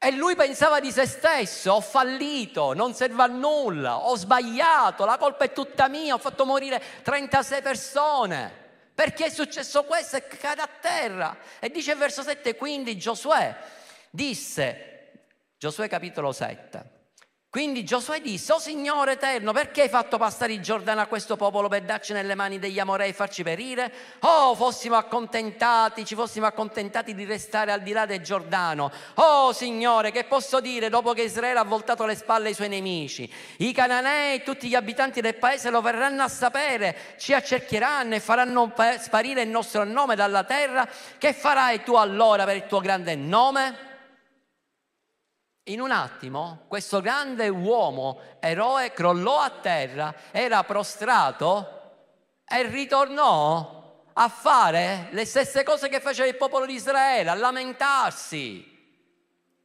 [0.00, 5.18] E lui pensava di se stesso, ho fallito, non serve a nulla, ho sbagliato, la
[5.18, 8.66] colpa è tutta mia, ho fatto morire 36 persone.
[8.94, 11.38] Perché è successo questo e cade a terra.
[11.60, 13.56] E dice il verso 7, quindi Giosuè
[14.10, 15.12] disse,
[15.56, 16.97] Giosuè capitolo 7,
[17.50, 21.66] quindi Giosuè disse, oh Signore eterno, perché hai fatto passare il Giordano a questo popolo
[21.68, 23.90] per darci nelle mani degli Amorei e farci perire?
[24.20, 28.92] Oh, fossimo accontentati, ci fossimo accontentati di restare al di là del Giordano.
[29.14, 33.32] Oh Signore, che posso dire dopo che Israele ha voltato le spalle ai suoi nemici?
[33.56, 38.20] I Cananei e tutti gli abitanti del paese lo verranno a sapere, ci accerchieranno e
[38.20, 40.86] faranno sparire il nostro nome dalla terra.
[41.16, 43.87] Che farai tu allora per il tuo grande nome?
[45.68, 51.76] In un attimo questo grande uomo, eroe, crollò a terra, era prostrato
[52.46, 58.76] e ritornò a fare le stesse cose che faceva il popolo di Israele, a lamentarsi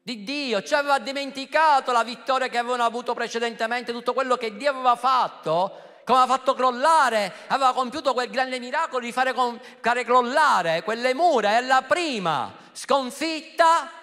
[0.02, 4.72] di Dio, ci aveva dimenticato la vittoria che avevano avuto precedentemente, tutto quello che Dio
[4.72, 9.34] aveva fatto, come aveva fatto crollare, aveva compiuto quel grande miracolo di fare,
[9.80, 11.52] fare crollare quelle mura.
[11.52, 14.03] E alla prima sconfitta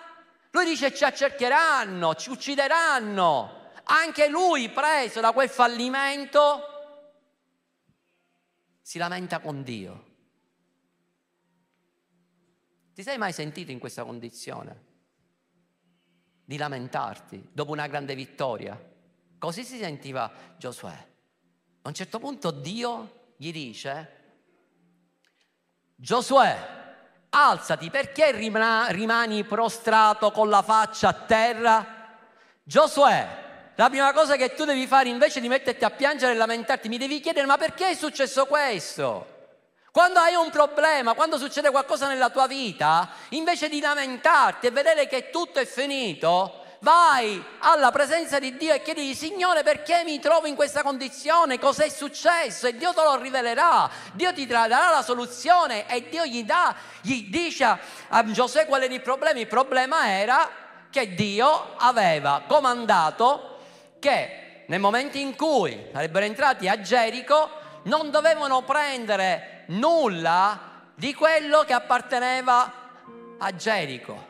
[0.50, 3.58] lui dice ci accercheranno, ci uccideranno.
[3.84, 6.62] Anche lui, preso da quel fallimento,
[8.80, 10.08] si lamenta con Dio.
[12.92, 14.88] Ti sei mai sentito in questa condizione?
[16.44, 18.78] Di lamentarti dopo una grande vittoria?
[19.38, 21.08] Così si sentiva Giosuè.
[21.82, 24.18] A un certo punto Dio gli dice,
[25.94, 26.79] Giosuè,
[27.30, 31.86] alzati, perché rimani prostrato con la faccia a terra?
[32.62, 36.88] Giosuè, la prima cosa che tu devi fare invece di metterti a piangere e lamentarti,
[36.88, 39.38] mi devi chiedere ma perché è successo questo?
[39.92, 45.08] Quando hai un problema, quando succede qualcosa nella tua vita, invece di lamentarti e vedere
[45.08, 50.46] che tutto è finito, vai alla presenza di Dio e chiedi, Signore, perché mi trovo
[50.46, 51.58] in questa condizione?
[51.58, 52.66] Cos'è successo?
[52.66, 53.88] E Dio te lo rivelerà.
[54.12, 57.78] Dio ti darà la soluzione e Dio gli dà, gli dice
[58.08, 59.38] a Giuseppe qual era il problema.
[59.38, 60.48] Il problema era
[60.90, 63.58] che Dio aveva comandato
[63.98, 67.50] che nel momento in cui sarebbero entrati a Gerico
[67.84, 72.72] non dovevano prendere nulla di quello che apparteneva
[73.38, 74.29] a Gerico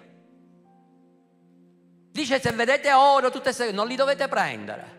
[2.11, 4.99] Dice se vedete oro, tutte queste non li dovete prendere.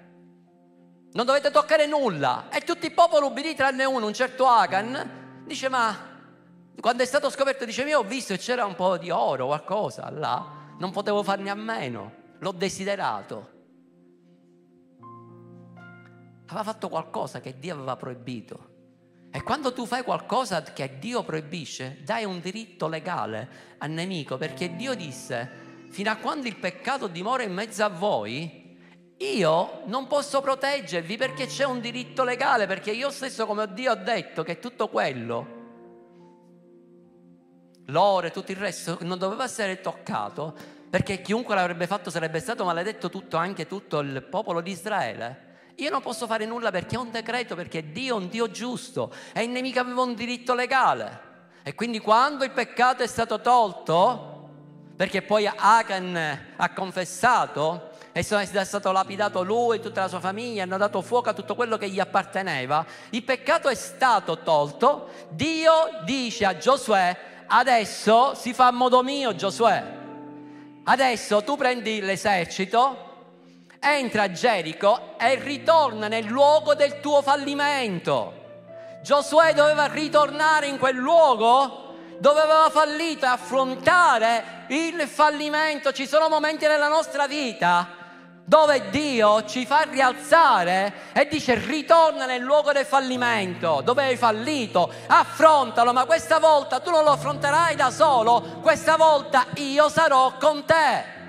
[1.13, 2.49] Non dovete toccare nulla.
[2.49, 6.09] E tutti i popoli ubbidì tranne uno, un certo Agan, dice ma
[6.79, 10.09] quando è stato scoperto dice io ho visto che c'era un po' di oro, qualcosa
[10.09, 13.49] là, non potevo farne a meno, l'ho desiderato.
[16.47, 18.69] Aveva fatto qualcosa che Dio aveva proibito.
[19.31, 24.75] E quando tu fai qualcosa che Dio proibisce, dai un diritto legale al nemico, perché
[24.75, 25.60] Dio disse,
[25.91, 28.77] fino a quando il peccato dimora in mezzo a voi,
[29.17, 33.95] io non posso proteggervi perché c'è un diritto legale, perché io stesso come Dio ho
[33.95, 35.59] detto che tutto quello,
[37.87, 40.55] l'oro e tutto il resto, non doveva essere toccato,
[40.89, 45.49] perché chiunque l'avrebbe fatto sarebbe stato maledetto tutto, anche tutto il popolo di Israele.
[45.75, 49.13] Io non posso fare nulla perché è un decreto, perché Dio è un Dio giusto
[49.33, 51.29] e il nemico aveva un diritto legale.
[51.63, 54.30] E quindi quando il peccato è stato tolto,
[55.01, 60.61] perché poi Achan ha confessato e è stato lapidato lui e tutta la sua famiglia,
[60.61, 65.73] hanno dato fuoco a tutto quello che gli apparteneva, il peccato è stato tolto, Dio
[66.03, 69.83] dice a Giosuè, adesso si fa a modo mio Giosuè,
[70.83, 73.09] adesso tu prendi l'esercito,
[73.79, 78.33] entra a Gerico e ritorna nel luogo del tuo fallimento.
[79.01, 81.80] Giosuè doveva ritornare in quel luogo
[82.21, 85.91] dove aveva fallito e affrontare il fallimento.
[85.91, 87.97] Ci sono momenti nella nostra vita
[88.43, 94.91] dove Dio ci fa rialzare e dice ritorna nel luogo del fallimento, dove hai fallito,
[95.07, 100.65] affrontalo, ma questa volta tu non lo affronterai da solo, questa volta io sarò con
[100.65, 101.19] te.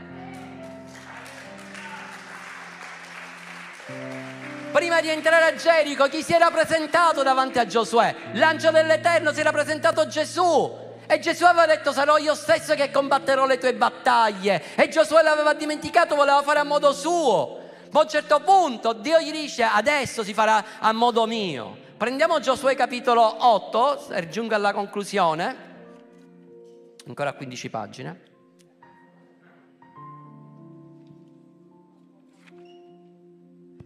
[4.72, 8.14] Prima di entrare a Gerico, chi si era presentato davanti a Giosuè?
[8.32, 10.81] L'angelo dell'Eterno si era presentato Gesù.
[11.06, 14.74] E Gesù aveva detto sarò io stesso che combatterò le tue battaglie.
[14.74, 17.60] E Giosuè l'aveva dimenticato, voleva fare a modo suo.
[17.90, 21.76] Ma a un certo punto Dio gli dice adesso si farà a modo mio.
[21.96, 25.56] Prendiamo Giosuè capitolo 8, giungo alla conclusione,
[27.06, 28.20] ancora 15 pagine.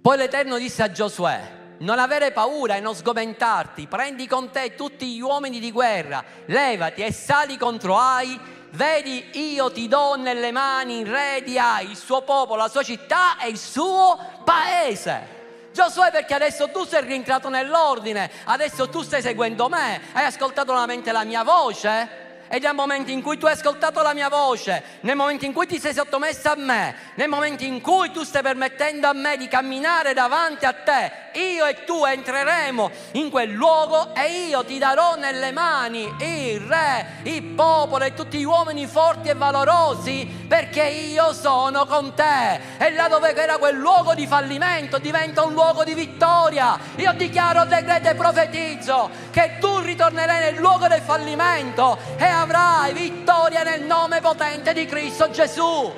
[0.01, 5.14] Poi l'Eterno disse a Giosuè, non avere paura e non sgomentarti, prendi con te tutti
[5.14, 8.39] gli uomini di guerra, levati e sali contro Ai,
[8.70, 12.83] vedi io ti do nelle mani il re di Ai, il suo popolo, la sua
[12.83, 15.35] città e il suo paese.
[15.72, 21.12] Giosuè perché adesso tu sei rientrato nell'ordine, adesso tu stai seguendo me, hai ascoltato solamente
[21.12, 22.24] la mia voce?
[22.49, 25.66] E nel momento in cui tu hai ascoltato la mia voce, nel momento in cui
[25.66, 29.49] ti sei sottomesso a me, nel momento in cui tu stai permettendo a me di
[29.49, 35.16] camminare davanti a te, io e tu entreremo in quel luogo e io ti darò
[35.16, 41.32] nelle mani il re, il popolo e tutti gli uomini forti e valorosi perché io
[41.32, 42.61] sono con te.
[42.78, 46.78] E là dove era quel luogo di fallimento diventa un luogo di vittoria.
[46.97, 53.62] Io dichiaro, decreto e profetizzo che tu ritornerai nel luogo del fallimento e avrai vittoria
[53.62, 55.93] nel nome potente di Cristo Gesù.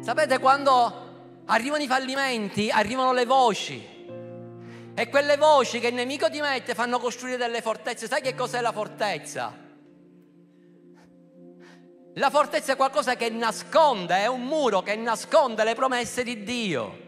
[0.00, 1.11] Sapete quando
[1.52, 3.90] arrivano i fallimenti, arrivano le voci.
[4.94, 8.06] E quelle voci che il nemico ti mette fanno costruire delle fortezze.
[8.06, 9.60] Sai che cos'è la fortezza?
[12.14, 17.01] La fortezza è qualcosa che nasconde, è un muro che nasconde le promesse di Dio.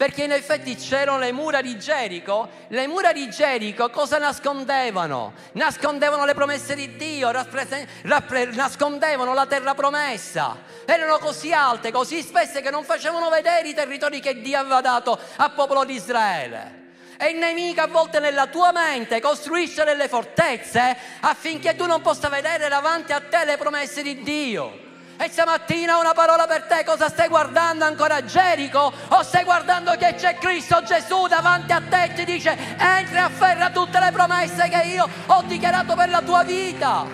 [0.00, 2.48] Perché in effetti c'erano le mura di Gerico.
[2.68, 5.34] Le mura di Gerico cosa nascondevano?
[5.52, 7.30] Nascondevano le promesse di Dio,
[8.54, 10.56] nascondevano la terra promessa.
[10.86, 15.18] Erano così alte, così spesse che non facevano vedere i territori che Dio aveva dato
[15.36, 16.94] al popolo di Israele.
[17.18, 22.30] E il nemico a volte nella tua mente costruisce delle fortezze affinché tu non possa
[22.30, 24.88] vedere davanti a te le promesse di Dio.
[25.22, 28.90] E stamattina una parola per te, cosa stai guardando ancora Gerico?
[29.08, 33.18] O stai guardando che c'è Cristo Gesù davanti a te e ti dice entri e
[33.18, 37.04] afferra tutte le promesse che io ho dichiarato per la tua vita?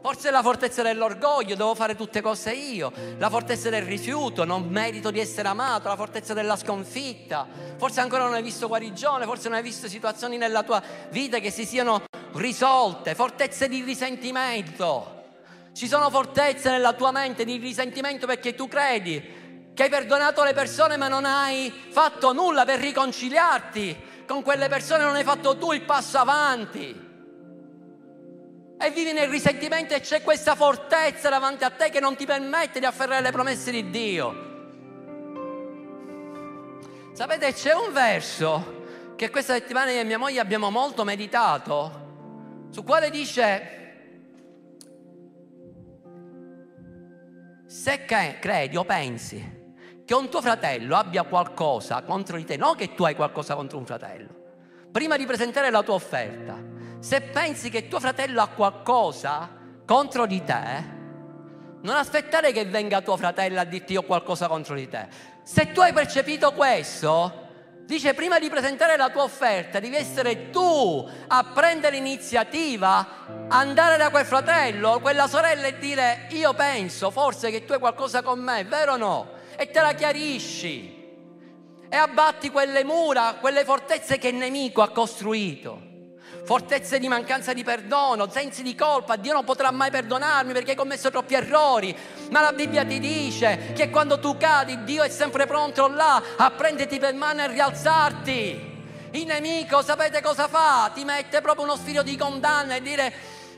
[0.00, 5.10] Forse la fortezza dell'orgoglio, devo fare tutte cose io, la fortezza del rifiuto, non merito
[5.10, 9.58] di essere amato, la fortezza della sconfitta, forse ancora non hai visto guarigione, forse non
[9.58, 12.04] hai visto situazioni nella tua vita che si siano
[12.34, 15.22] risolte, fortezze di risentimento.
[15.72, 19.42] Ci sono fortezze nella tua mente di risentimento perché tu credi
[19.74, 25.02] che hai perdonato le persone ma non hai fatto nulla per riconciliarti con quelle persone,
[25.02, 27.02] non hai fatto tu il passo avanti.
[28.78, 32.78] E vivi nel risentimento e c'è questa fortezza davanti a te che non ti permette
[32.78, 34.52] di afferrare le promesse di Dio.
[37.12, 42.03] Sapete, c'è un verso che questa settimana io e mia moglie abbiamo molto meditato
[42.74, 43.82] su quale dice
[47.66, 49.62] se credi o pensi
[50.04, 53.78] che un tuo fratello abbia qualcosa contro di te, non che tu hai qualcosa contro
[53.78, 54.28] un fratello,
[54.90, 56.60] prima di presentare la tua offerta,
[56.98, 59.50] se pensi che tuo fratello ha qualcosa
[59.86, 60.92] contro di te,
[61.80, 65.06] non aspettare che venga tuo fratello a dirti io qualcosa contro di te.
[65.44, 67.43] Se tu hai percepito questo,
[67.86, 74.08] Dice prima di presentare la tua offerta devi essere tu a prendere l'iniziativa, andare da
[74.08, 78.64] quel fratello quella sorella e dire io penso forse che tu hai qualcosa con me,
[78.64, 79.32] vero o no?
[79.56, 81.02] E te la chiarisci
[81.90, 85.92] e abbatti quelle mura, quelle fortezze che il nemico ha costruito
[86.44, 90.76] fortezze di mancanza di perdono, sensi di colpa, Dio non potrà mai perdonarmi perché hai
[90.76, 91.96] commesso troppi errori,
[92.30, 96.50] ma la Bibbia ti dice che quando tu cadi Dio è sempre pronto là a
[96.50, 98.72] prenderti per mano e rialzarti.
[99.12, 100.90] Il nemico, sapete cosa fa?
[100.92, 103.12] Ti mette proprio uno spirito di condanna e dire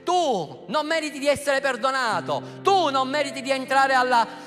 [0.05, 4.45] tu non meriti di essere perdonato, tu non meriti di entrare alla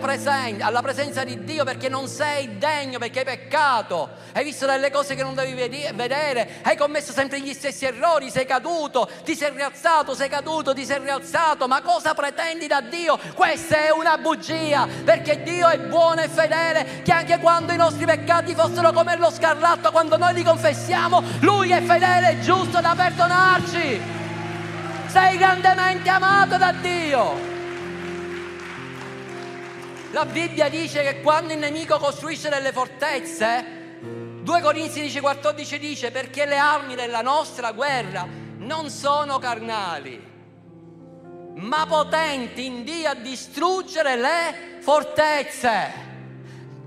[0.00, 4.90] presenza, alla presenza di Dio perché non sei degno, perché hai peccato, hai visto delle
[4.90, 9.52] cose che non devi vedere, hai commesso sempre gli stessi errori, sei caduto, ti sei
[9.52, 13.18] rialzato, sei caduto, ti sei rialzato, ma cosa pretendi da Dio?
[13.34, 18.04] Questa è una bugia, perché Dio è buono e fedele, che anche quando i nostri
[18.04, 22.94] peccati fossero come lo scarlatto, quando noi li confessiamo, Lui è fedele e giusto da
[22.96, 24.00] perdonarci.
[25.06, 27.55] Sei grandemente amato da Dio.
[30.16, 33.98] La Bibbia dice che quando il nemico costruisce delle fortezze,
[34.40, 40.18] 2 Corinzi 10,14 dice perché le armi della nostra guerra non sono carnali,
[41.56, 45.92] ma potenti in Dio a distruggere le fortezze.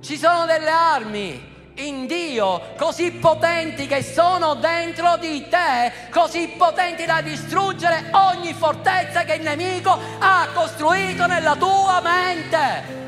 [0.02, 7.06] Ci sono delle armi in Dio così potenti che sono dentro di te, così potenti
[7.06, 12.99] da distruggere ogni fortezza che il nemico ha costruito nella tua mente.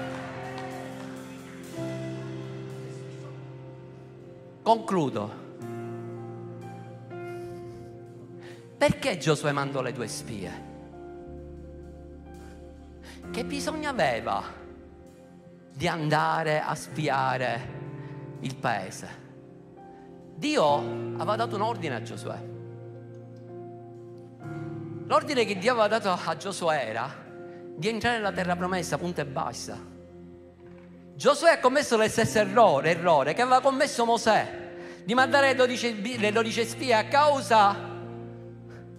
[4.72, 5.30] Concludo.
[8.78, 10.64] Perché Giosuè mandò le due spie?
[13.30, 14.42] Che bisogno aveva
[15.74, 17.68] di andare a spiare
[18.40, 19.10] il paese?
[20.36, 20.78] Dio
[21.18, 22.42] aveva dato un ordine a Giosuè.
[25.04, 27.14] L'ordine che Dio aveva dato a Giosuè era
[27.76, 29.91] di entrare nella terra promessa, punta e basta.
[31.14, 34.60] Giosuè ha commesso lo stesso errore, errore che aveva commesso Mosè,
[35.04, 37.90] di mandare le 12, le 12 spie a causa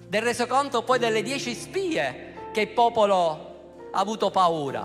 [0.08, 4.84] del resoconto poi delle 10 spie che il popolo ha avuto paura.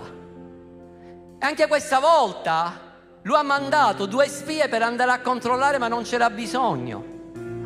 [1.38, 2.80] E anche questa volta
[3.22, 7.16] lui ha mandato due spie per andare a controllare ma non c'era bisogno.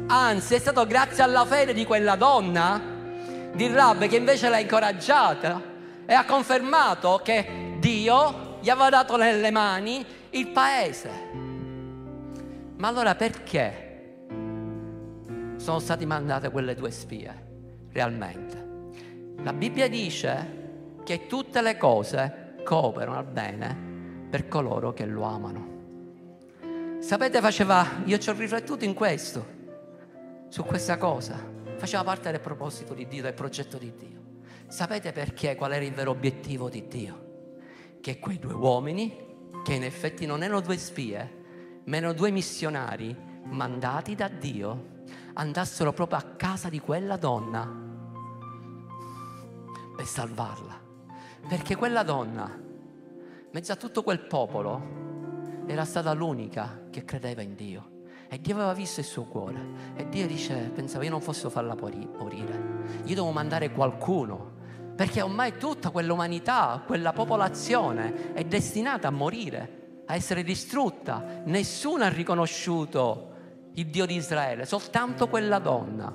[0.09, 2.81] Anzi è stato grazie alla fede di quella donna,
[3.53, 5.63] di Rab, che invece l'ha incoraggiata
[6.05, 11.11] e ha confermato che Dio gli aveva dato nelle mani il paese.
[12.77, 14.21] Ma allora perché
[15.57, 17.47] sono state mandate quelle due spie
[17.91, 18.71] realmente?
[19.43, 23.77] La Bibbia dice che tutte le cose cooperano al bene
[24.31, 25.71] per coloro che lo amano.
[27.01, 29.45] Sapete, faceva, io ci ho riflettuto in questo,
[30.49, 31.37] su questa cosa,
[31.79, 34.21] faceva parte del proposito di Dio, del progetto di Dio.
[34.69, 35.57] Sapete perché?
[35.57, 37.22] Qual era il vero obiettivo di Dio?
[38.03, 39.17] Che quei due uomini,
[39.63, 45.93] che in effetti non erano due spie, ma erano due missionari mandati da Dio, andassero
[45.93, 47.65] proprio a casa di quella donna
[49.95, 50.81] per salvarla.
[51.49, 52.61] Perché quella donna,
[53.53, 57.91] mezzo a tutto quel popolo, era stata l'unica che credeva in Dio.
[58.29, 59.61] E Dio aveva visto il suo cuore.
[59.95, 62.81] E Dio dice, pensava, io non posso farla morire.
[63.05, 64.61] Io devo mandare qualcuno
[64.95, 71.43] perché ormai tutta quell'umanità, quella popolazione è destinata a morire, a essere distrutta.
[71.45, 73.31] Nessuno ha riconosciuto
[73.75, 76.15] il Dio di Israele, soltanto quella donna.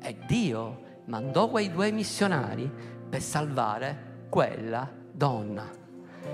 [0.00, 2.70] E Dio mandò quei due missionari
[3.08, 5.68] per salvare quella donna.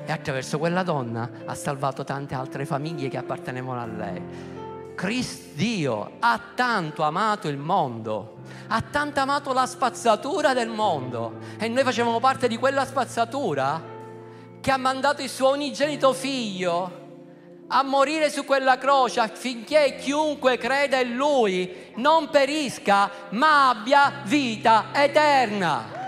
[0.05, 4.61] E attraverso quella donna ha salvato tante altre famiglie che appartenevano a lei.
[5.03, 8.36] Cristo Dio ha tanto amato il mondo,
[8.68, 13.82] ha tanto amato la spazzatura del mondo e noi facevamo parte di quella spazzatura
[14.61, 17.00] che ha mandato il suo unigenito figlio
[17.66, 24.90] a morire su quella croce affinché chiunque creda in lui non perisca ma abbia vita
[24.92, 26.01] eterna.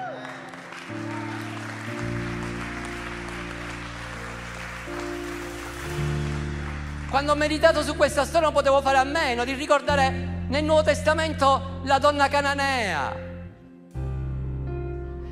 [7.14, 10.10] Quando ho meditato su questa storia non potevo fare a meno di ricordare
[10.48, 13.14] nel Nuovo Testamento la donna cananea.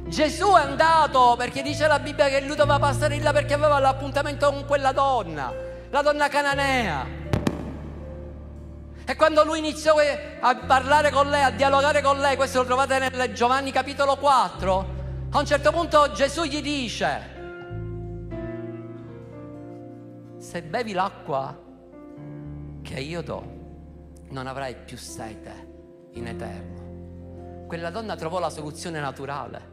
[0.07, 4.49] Gesù è andato perché dice la Bibbia che lui doveva passare là perché aveva l'appuntamento
[4.53, 5.53] con quella donna,
[5.91, 7.05] la donna cananea.
[9.05, 9.97] E quando lui iniziò
[10.39, 14.87] a parlare con lei, a dialogare con lei, questo lo trovate nel Giovanni capitolo 4,
[15.33, 17.30] a un certo punto Gesù gli dice,
[20.39, 21.70] se bevi l'acqua
[22.83, 23.61] che io do,
[24.28, 25.70] non avrai più sete
[26.12, 27.66] in eterno.
[27.66, 29.70] Quella donna trovò la soluzione naturale.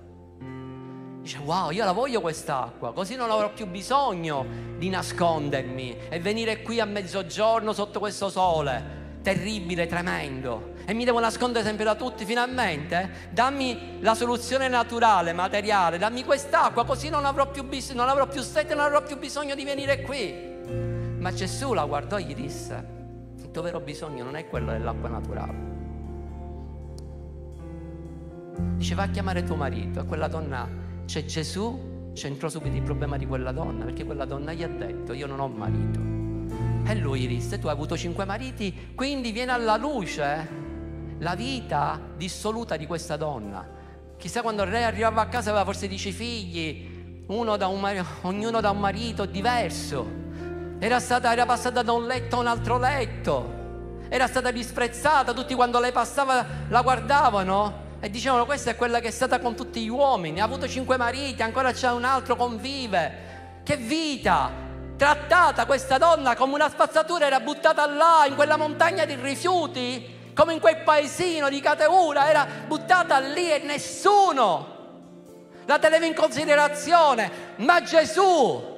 [1.21, 4.45] Dice, wow, io la voglio quest'acqua, così non avrò più bisogno
[4.77, 11.19] di nascondermi e venire qui a mezzogiorno sotto questo sole terribile, tremendo, e mi devo
[11.19, 17.49] nascondere sempre da tutti, finalmente dammi la soluzione naturale, materiale, dammi quest'acqua, così non avrò
[17.51, 20.47] più, bis- non avrò più sete, non avrò più bisogno di venire qui.
[21.19, 22.97] Ma Gesù la guardò e gli disse,
[23.59, 25.67] tuo vero bisogno non è quello dell'acqua naturale.
[28.77, 30.67] Dice va a chiamare tuo marito e quella donna,
[31.05, 35.11] c'è Gesù, c'entrò subito il problema di quella donna, perché quella donna gli ha detto
[35.11, 35.99] io non ho marito.
[36.89, 40.47] E lui disse tu hai avuto cinque mariti, quindi viene alla luce
[41.19, 43.67] la vita dissoluta di questa donna.
[44.15, 47.25] Chissà quando lei arrivava a casa aveva forse dieci figli,
[47.57, 50.27] da marito, ognuno da un marito diverso
[50.79, 53.57] era, stata, era passata da un letto a un altro letto,
[54.07, 59.09] era stata disprezzata, tutti quando lei passava la guardavano e dicevano questa è quella che
[59.09, 63.27] è stata con tutti gli uomini, ha avuto cinque mariti, ancora c'è un altro, convive.
[63.63, 64.67] Che vita!
[64.95, 70.53] Trattata questa donna come una spazzatura, era buttata là in quella montagna di rifiuti, come
[70.53, 74.77] in quel paesino di Cateura, era buttata lì e nessuno
[75.65, 77.31] la teneva in considerazione.
[77.57, 78.68] Ma Gesù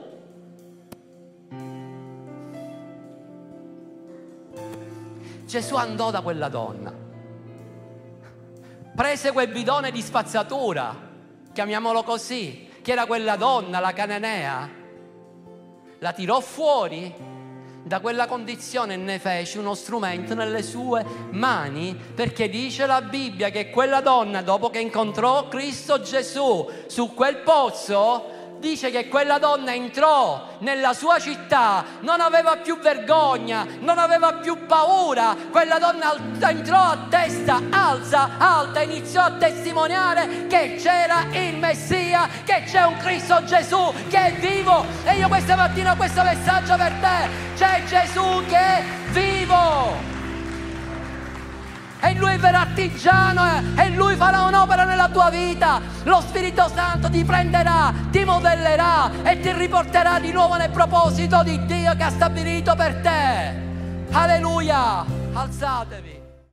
[5.52, 6.94] Gesù andò da quella donna,
[8.96, 10.96] prese quel bidone di spazzatura,
[11.52, 14.70] chiamiamolo così, che era quella donna, la cananea,
[16.00, 17.14] la tirò fuori
[17.84, 23.50] da quella condizione e ne fece uno strumento nelle sue mani, perché dice la Bibbia
[23.50, 29.74] che quella donna, dopo che incontrò Cristo Gesù su quel pozzo, dice che quella donna
[29.74, 36.16] entrò nella sua città, non aveva più vergogna, non aveva più paura, quella donna
[36.48, 42.98] entrò a testa alza, alta, iniziò a testimoniare che c'era il Messia, che c'è un
[42.98, 44.86] Cristo Gesù che è vivo.
[45.04, 50.21] E io questa mattina ho questo messaggio per te, c'è Gesù che è vivo
[52.02, 55.80] e lui verrà artigiano eh, e lui farà un'opera nella tua vita.
[56.04, 61.64] Lo Spirito Santo ti prenderà, ti modellerà e ti riporterà di nuovo nel proposito di
[61.66, 63.70] Dio che ha stabilito per te.
[64.12, 65.06] Alleluia!
[65.34, 66.21] Alzatevi.